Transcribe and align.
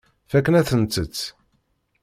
Fakken-akent-tt. 0.31 1.19